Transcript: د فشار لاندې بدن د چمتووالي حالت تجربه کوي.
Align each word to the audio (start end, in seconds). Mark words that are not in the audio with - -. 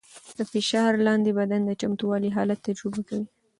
د 0.37 0.39
فشار 0.51 0.91
لاندې 1.07 1.31
بدن 1.39 1.61
د 1.65 1.71
چمتووالي 1.81 2.29
حالت 2.35 2.59
تجربه 2.67 3.01
کوي. 3.09 3.25